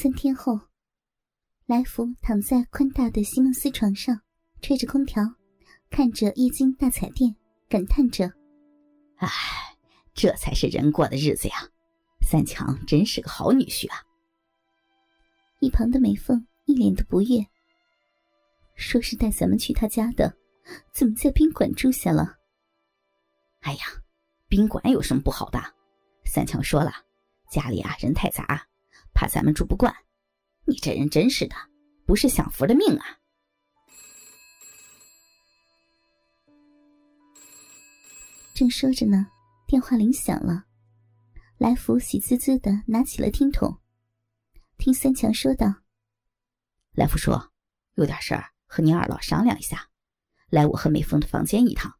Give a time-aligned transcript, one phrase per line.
[0.00, 0.56] 三天后，
[1.66, 4.20] 来福躺在宽大的席梦思床上，
[4.62, 5.24] 吹着空调，
[5.90, 7.34] 看着液晶大彩电，
[7.68, 8.30] 感叹着
[9.18, 9.28] ：“唉，
[10.14, 11.56] 这才是人过的日子呀！
[12.24, 13.98] 三强真是个好女婿啊！”
[15.58, 17.44] 一旁的美凤一脸的不悦，
[18.76, 20.32] 说是带咱们去他家的，
[20.94, 22.36] 怎么在宾馆住下了？
[23.62, 23.84] 哎呀，
[24.46, 25.58] 宾馆有什么不好的？
[26.24, 26.92] 三强说了，
[27.50, 28.64] 家里啊人太杂。
[29.18, 29.92] 怕咱们住不惯，
[30.64, 31.56] 你这人真是的，
[32.06, 33.18] 不是享福的命啊！
[38.54, 39.26] 正说着呢，
[39.66, 40.66] 电话铃响了，
[41.56, 43.80] 来福喜滋滋的拿起了听筒，
[44.76, 45.66] 听三强说道
[46.94, 47.52] ：“来福说，
[47.94, 49.90] 有点事儿和您二老商量一下，
[50.48, 51.92] 来我和美凤的房间一趟。”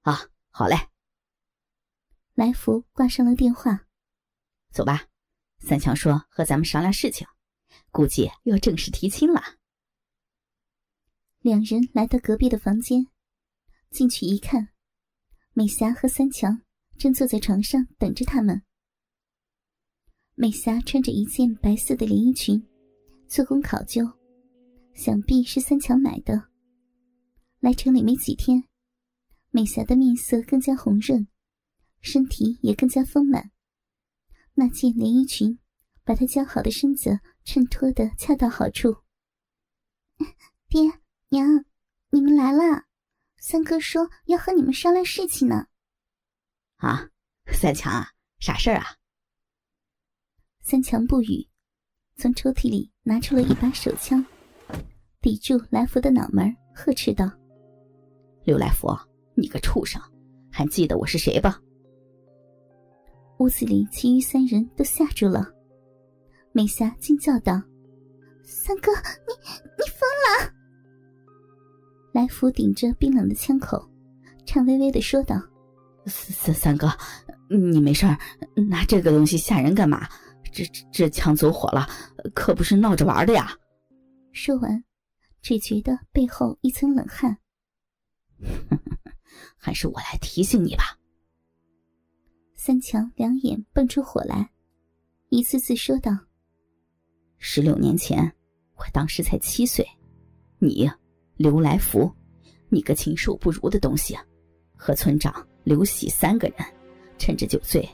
[0.00, 0.76] 啊，好嘞。
[2.32, 3.84] 来福挂上了电话，
[4.72, 5.08] 走吧。
[5.58, 7.26] 三强说：“和咱们商量事情，
[7.90, 9.42] 估计又要正式提亲了。”
[11.40, 13.06] 两人来到隔壁的房间，
[13.90, 14.68] 进去一看，
[15.52, 16.62] 美霞和三强
[16.98, 18.62] 正坐在床上等着他们。
[20.34, 22.62] 美霞穿着一件白色的连衣裙，
[23.26, 24.04] 做工考究，
[24.94, 26.50] 想必是三强买的。
[27.60, 28.62] 来城里没几天，
[29.50, 31.26] 美霞的面色更加红润，
[32.02, 33.50] 身体也更加丰满。
[34.58, 35.58] 那件连衣裙，
[36.02, 38.96] 把她姣好的身子衬托的恰到好处。
[40.66, 40.80] 爹
[41.28, 41.66] 娘，
[42.08, 42.84] 你们来了，
[43.38, 45.66] 三哥说要和你们商量事情呢。
[46.76, 47.10] 啊，
[47.52, 48.96] 三强啊，啥事儿啊？
[50.62, 51.46] 三强不语，
[52.16, 54.24] 从抽屉里拿出了一把手枪，
[55.20, 57.30] 抵住来福的脑门，呵斥道
[58.44, 58.88] ：“刘来福，
[59.36, 60.00] 你个畜生，
[60.50, 61.60] 还记得我是谁吧？”
[63.38, 65.46] 屋子里其余三人都吓住了，
[66.52, 67.62] 美霞惊叫道
[68.42, 69.34] ：“三哥，你
[69.78, 70.52] 你疯了！”
[72.12, 73.86] 来福顶着冰冷的枪口，
[74.46, 75.38] 颤巍巍的说道
[76.06, 76.88] ：“三三哥，
[77.50, 78.06] 你没事
[78.68, 80.08] 拿这个东西吓人干嘛？
[80.50, 81.86] 这这枪走火了，
[82.34, 83.54] 可不是闹着玩的呀！”
[84.32, 84.82] 说完，
[85.42, 87.36] 只觉得背后一层冷汗。
[89.58, 90.95] 还是我来提醒你吧。
[92.66, 94.50] 三强两眼蹦出火来，
[95.28, 96.10] 一次次说道
[97.38, 98.20] ：“十六年前，
[98.74, 99.86] 我当时才七岁，
[100.58, 100.90] 你
[101.36, 102.12] 刘来福，
[102.68, 104.18] 你个禽兽不如的东西，
[104.74, 106.66] 和村长刘喜三个人，
[107.18, 107.88] 趁着酒醉，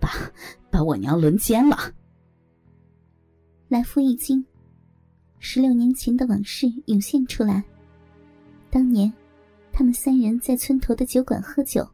[0.00, 0.08] 把
[0.70, 1.76] 把我娘轮奸了。”
[3.68, 4.42] 来福一惊，
[5.38, 7.62] 十六年前的往事涌现出来。
[8.70, 9.12] 当年，
[9.70, 11.86] 他们三人在村头的酒馆喝酒。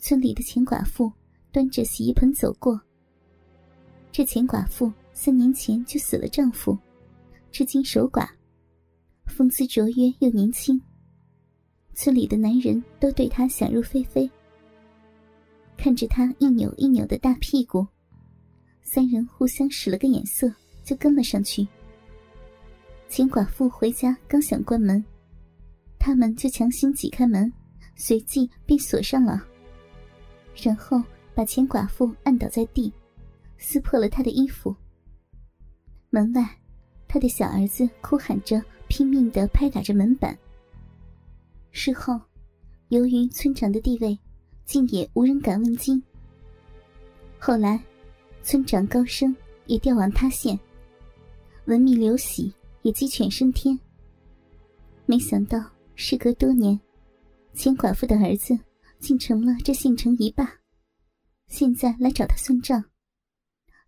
[0.00, 1.12] 村里的钱寡妇
[1.52, 2.80] 端着洗衣盆走过。
[4.10, 6.76] 这钱寡妇三年前就死了丈夫，
[7.52, 8.26] 至今守寡，
[9.26, 10.80] 风姿卓约又年轻。
[11.94, 14.28] 村里的男人都对她想入非非。
[15.76, 17.86] 看着她一扭一扭的大屁股，
[18.82, 20.50] 三人互相使了个眼色，
[20.82, 21.68] 就跟了上去。
[23.08, 25.04] 钱寡妇回家刚想关门，
[25.98, 27.52] 他们就强行挤开门，
[27.96, 29.46] 随即便锁上了。
[30.54, 31.02] 然后
[31.34, 32.92] 把钱寡妇按倒在地，
[33.58, 34.74] 撕破了她的衣服。
[36.10, 36.44] 门外，
[37.06, 40.36] 他的小儿子哭喊着，拼命的拍打着门板。
[41.70, 42.20] 事后，
[42.88, 44.18] 由于村长的地位，
[44.64, 46.02] 竟也无人敢问津。
[47.38, 47.80] 后来，
[48.42, 49.34] 村长高升
[49.66, 50.58] 也调往他县，
[51.66, 53.78] 闻名刘喜也鸡犬升天。
[55.06, 56.78] 没想到，事隔多年，
[57.54, 58.58] 钱寡妇的儿子。
[59.00, 60.60] 竟成了这县城一霸，
[61.48, 62.84] 现在来找他算账，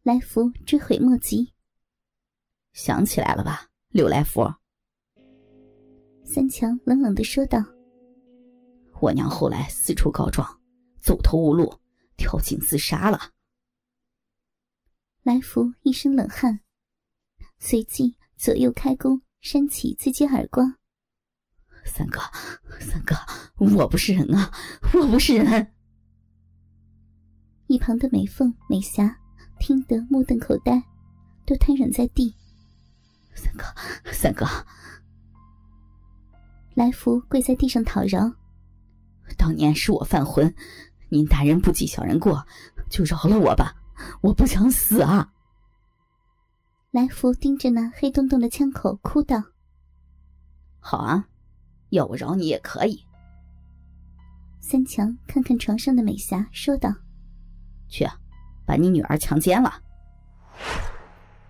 [0.02, 1.52] 来福追悔莫及。
[2.72, 4.42] 想起来了吧，柳来福？
[6.24, 7.62] 三强冷冷的说道
[9.02, 10.60] ：“我娘后来四处告状，
[11.00, 11.78] 走投无路，
[12.16, 13.32] 跳井自杀了。”
[15.22, 16.60] 来福一身冷汗，
[17.58, 20.78] 随即左右开弓，扇起自己耳光。
[21.84, 22.20] 三哥，
[22.80, 23.14] 三哥，
[23.56, 24.50] 我不是人啊！
[24.94, 25.72] 我不是人。
[27.66, 29.18] 一旁的美凤、美霞
[29.58, 30.82] 听得目瞪口呆，
[31.46, 32.34] 都瘫软在地。
[33.34, 33.64] 三哥，
[34.12, 34.46] 三哥，
[36.74, 38.30] 来福跪在地上讨饶。
[39.36, 40.54] 当年是我犯浑，
[41.08, 42.46] 您大人不计小人过，
[42.90, 43.74] 就饶了我吧，
[44.20, 45.32] 我不想死啊！
[46.90, 49.42] 来福盯着那黑洞洞的枪口，哭道
[50.78, 51.28] ：“好啊。”
[51.92, 53.04] 要我饶你也可以。
[54.60, 56.90] 三强看看床上的美霞，说道
[57.88, 58.06] ：“去，
[58.64, 59.82] 把你女儿强奸了。”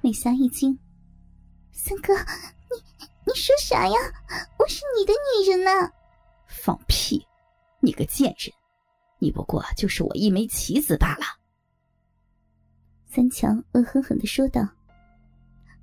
[0.03, 0.77] 美霞一惊
[1.71, 3.94] ：“三哥，你你说啥呀？
[4.59, 5.93] 我是你的女人呢！”
[6.47, 7.25] 放屁！
[7.81, 8.53] 你个贱人，
[9.21, 11.25] 你不过就是我一枚棋子罢了。”
[13.06, 14.67] 三强恶狠狠的说道，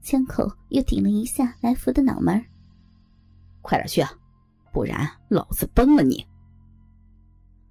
[0.02, 2.44] 枪口又顶了一下来福的脑门
[3.62, 4.12] 快点去啊，
[4.71, 6.25] 不然老子崩了你！”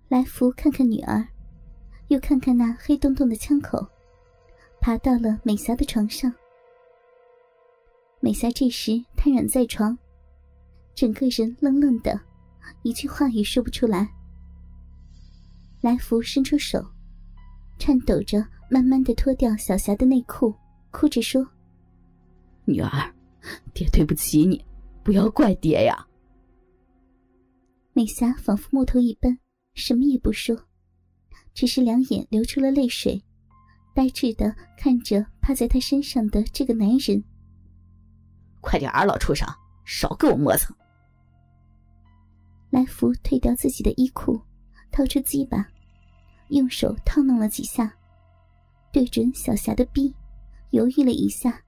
[0.09, 1.27] 来福看看女儿，
[2.09, 3.87] 又看看那黑洞洞的枪口，
[4.81, 6.33] 爬到了美霞的床上。
[8.21, 9.97] 美霞这时瘫软在床，
[10.95, 12.19] 整个人愣愣的，
[12.83, 14.09] 一句话也说不出来。
[15.81, 16.85] 来福伸出手，
[17.79, 20.53] 颤抖着，慢慢的脱掉小霞的内裤，
[20.91, 21.47] 哭着说
[22.67, 23.15] ：“女儿，
[23.73, 24.65] 爹对不起你，
[25.05, 26.05] 不要怪爹呀。”
[27.99, 29.37] 美霞仿佛木头一般，
[29.75, 30.57] 什么也不说，
[31.53, 33.21] 只是两眼流出了泪水，
[33.93, 37.21] 呆滞的看着趴在她身上的这个男人。
[38.61, 39.45] 快点儿，老畜生，
[39.85, 40.77] 少给我磨蹭！
[42.71, 44.41] 来福退掉自己的衣裤，
[44.93, 45.67] 掏出鸡巴，
[46.51, 47.93] 用手套弄了几下，
[48.93, 50.15] 对准小霞的臂，
[50.71, 51.65] 犹豫了一下，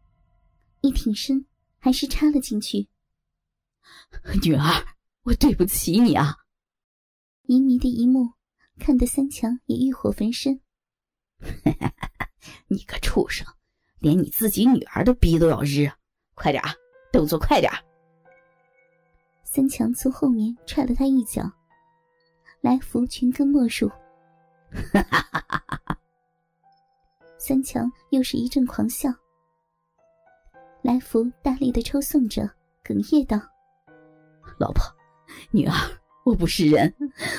[0.83, 1.45] 一挺身，
[1.81, 2.89] 还是插了进去。
[4.45, 4.90] 女儿，
[5.25, 6.37] 我对不起你啊！
[7.45, 8.33] 淫迷的一幕，
[8.79, 10.61] 看得三强也欲火焚身。
[12.69, 13.47] 你个畜生，
[13.99, 15.91] 连你自己女儿的逼都要日！
[16.35, 16.63] 快点
[17.13, 17.71] 动作快点
[19.45, 21.43] 三强从后面踹了他一脚，
[22.63, 23.91] 来福全根莫属。
[27.37, 29.11] 三强又是一阵狂笑。
[30.83, 32.49] 来福大力的抽送着，
[32.85, 33.39] 哽咽道
[34.59, 34.83] ：“老婆，
[35.51, 35.75] 女儿，
[36.25, 36.95] 我不是人，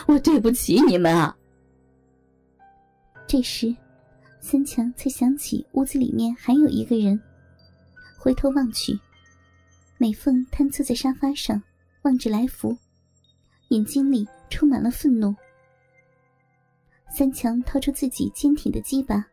[0.08, 1.36] 我对不起你们啊。”
[3.28, 3.76] 这时，
[4.40, 7.20] 三强才想起屋子里面还有一个人。
[8.18, 9.00] 回头望去，
[9.98, 11.62] 美凤瘫坐在沙发上，
[12.04, 12.78] 望着来福，
[13.70, 15.34] 眼睛里充满了愤怒。
[17.10, 19.26] 三强掏出自己坚挺的鸡巴，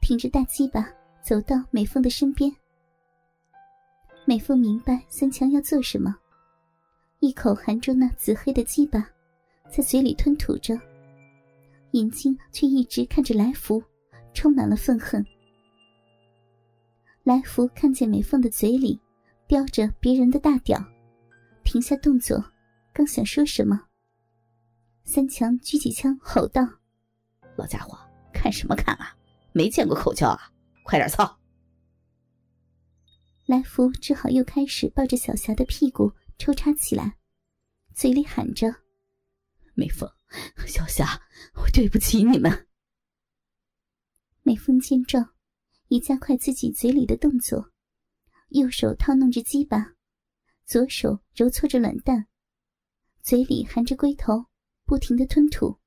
[0.00, 0.88] 挺着大鸡巴
[1.22, 2.50] 走到美凤的身边。
[4.26, 6.14] 美凤明白三强要做什么，
[7.24, 9.08] 一口含住那紫黑的鸡巴，
[9.70, 10.78] 在嘴里吞吐着，
[11.92, 13.82] 眼睛却一直看着来福，
[14.34, 15.24] 充满了愤恨。
[17.22, 19.00] 来福看见美凤的嘴里
[19.48, 20.78] 叼着别人的大屌，
[21.64, 22.44] 停下动作，
[22.92, 23.80] 刚想说什么，
[25.04, 26.60] 三强举起枪吼道
[27.56, 27.98] ：“老家伙，
[28.34, 29.16] 看什么看啊？
[29.54, 30.52] 没见过口交啊！
[30.84, 31.38] 快点操！”
[33.48, 37.18] 来福只好又开始抱着小霞的屁股抽插起来，
[37.94, 38.82] 嘴里喊着
[39.74, 40.10] ：“美凤，
[40.66, 41.22] 小霞，
[41.54, 42.68] 我对不起你们。”
[44.42, 45.34] 美凤见状。
[45.88, 47.70] 已加快自己嘴里的动作，
[48.48, 49.94] 右手套弄着鸡巴，
[50.64, 52.26] 左手揉搓着卵蛋，
[53.20, 54.46] 嘴里含着龟头，
[54.86, 55.78] 不停的吞吐，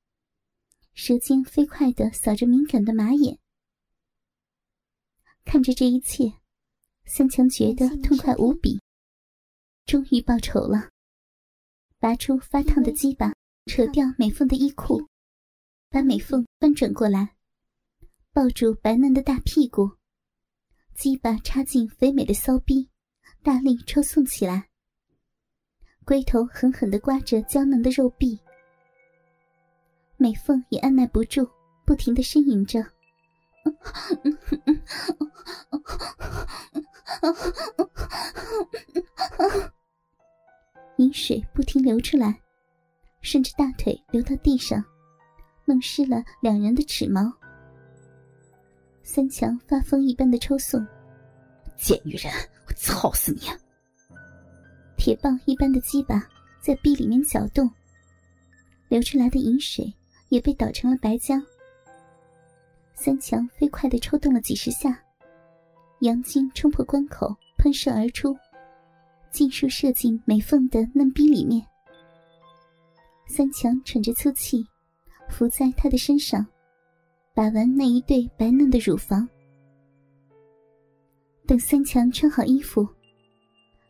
[0.94, 3.40] 舌尖飞快的扫着敏感的马眼。
[5.44, 6.32] 看着这一切，
[7.04, 8.80] 三强觉得痛快无比，
[9.88, 10.90] 终于报仇了。
[11.98, 13.32] 拔出发烫的鸡巴，
[13.64, 15.08] 扯掉美凤的衣裤，
[15.88, 17.30] 把美凤翻转过来。
[18.34, 19.90] 抱住白嫩的大屁股，
[20.94, 22.90] 鸡巴插进肥美的骚逼，
[23.42, 24.68] 大力抽送起来。
[26.04, 28.38] 龟头狠狠地刮着娇嫩的肉壁，
[30.18, 31.48] 美凤也按耐不住，
[31.86, 32.84] 不停地呻吟着，
[40.98, 42.40] 饮水不停流出来，
[43.20, 44.84] 顺着大腿流到地上，
[45.64, 47.32] 弄湿了两人的齿毛。
[49.04, 50.84] 三强发疯一般的抽送，
[51.76, 52.32] 贱女人，
[52.66, 53.42] 我操死你！
[54.96, 56.28] 铁棒一般的鸡巴
[56.60, 57.70] 在壁里面搅动，
[58.88, 59.94] 流出来的饮水
[60.30, 61.40] 也被捣成了白浆。
[62.94, 65.00] 三强飞快的抽动了几十下，
[66.00, 68.36] 阳精冲破关口喷射而出，
[69.30, 71.64] 尽数射进美凤的嫩逼里面。
[73.26, 74.64] 三强喘着粗气，
[75.28, 76.46] 伏在她的身上。
[77.34, 79.28] 把玩那一对白嫩的乳房，
[81.46, 82.84] 等三强穿好衣服，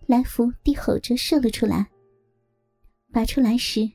[0.04, 1.88] 来福低吼着射了出来。
[3.10, 3.90] 拔出来时，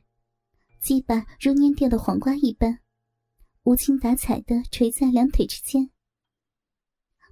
[0.80, 2.80] 鸡巴如蔫掉的黄瓜一般，
[3.62, 5.88] 无精打采的垂在两腿之间。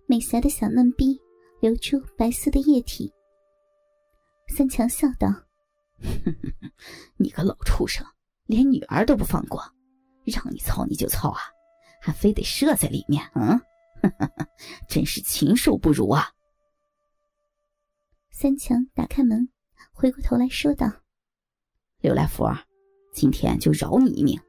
[0.07, 1.21] 美霞的小嫩逼
[1.61, 3.12] 流出白色的液体。
[4.49, 5.29] 三强笑道
[7.17, 8.07] ：“你个老畜生，
[8.47, 9.63] 连女儿都不放过，
[10.25, 11.41] 让你操你就操啊！”
[12.05, 13.61] 还非得射在里面，嗯，
[14.89, 16.33] 真是禽兽不如啊！
[18.31, 19.49] 三强打开门，
[19.93, 20.91] 回过头来说道
[22.03, 22.45] ：“刘来福，
[23.15, 24.41] 今天就饶你一命，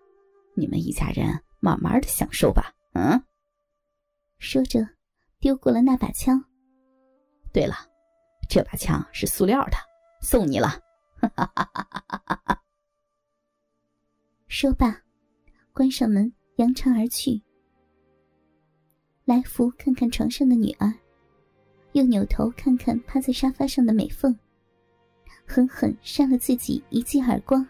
[0.56, 3.24] 你们一家人慢慢的享受吧。”嗯。
[4.40, 4.86] 说着，
[5.40, 6.44] 丢过了那把枪。
[7.54, 7.76] 对了，
[8.54, 9.72] 这把枪是塑料的，
[10.22, 10.80] 送你了。
[14.48, 14.96] 说罢，
[15.74, 17.42] 关上门，扬长而去。
[19.26, 20.94] 来福看看床上的女儿，
[21.94, 24.38] 又扭头看看趴在沙发上的美凤，
[25.48, 27.68] 狠狠扇了自己一记耳光。